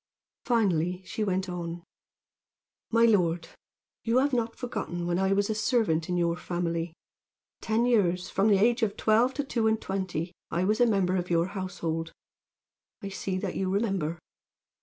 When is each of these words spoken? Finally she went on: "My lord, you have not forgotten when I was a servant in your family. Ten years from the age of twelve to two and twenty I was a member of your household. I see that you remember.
Finally 0.45 1.03
she 1.05 1.23
went 1.23 1.47
on: 1.47 1.83
"My 2.89 3.05
lord, 3.05 3.49
you 4.03 4.17
have 4.17 4.33
not 4.33 4.55
forgotten 4.55 5.05
when 5.05 5.19
I 5.19 5.31
was 5.31 5.47
a 5.47 5.53
servant 5.53 6.09
in 6.09 6.17
your 6.17 6.35
family. 6.35 6.95
Ten 7.61 7.85
years 7.85 8.27
from 8.27 8.47
the 8.47 8.57
age 8.57 8.81
of 8.81 8.97
twelve 8.97 9.35
to 9.35 9.43
two 9.43 9.67
and 9.67 9.79
twenty 9.79 10.33
I 10.49 10.63
was 10.63 10.81
a 10.81 10.87
member 10.87 11.17
of 11.17 11.29
your 11.29 11.49
household. 11.49 12.11
I 13.03 13.09
see 13.09 13.37
that 13.37 13.53
you 13.55 13.69
remember. 13.69 14.17